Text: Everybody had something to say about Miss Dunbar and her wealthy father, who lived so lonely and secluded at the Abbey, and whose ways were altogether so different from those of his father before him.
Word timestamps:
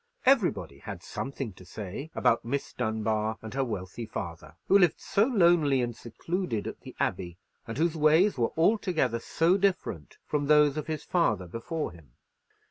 Everybody 0.25 0.79
had 0.79 1.03
something 1.03 1.53
to 1.53 1.63
say 1.63 2.09
about 2.15 2.43
Miss 2.43 2.73
Dunbar 2.73 3.37
and 3.43 3.53
her 3.53 3.63
wealthy 3.63 4.07
father, 4.07 4.55
who 4.67 4.79
lived 4.79 4.99
so 4.99 5.27
lonely 5.27 5.79
and 5.79 5.95
secluded 5.95 6.65
at 6.65 6.79
the 6.81 6.95
Abbey, 6.99 7.37
and 7.67 7.77
whose 7.77 7.95
ways 7.95 8.35
were 8.35 8.51
altogether 8.57 9.19
so 9.19 9.57
different 9.57 10.17
from 10.25 10.47
those 10.47 10.75
of 10.75 10.87
his 10.87 11.03
father 11.03 11.45
before 11.45 11.91
him. 11.91 12.13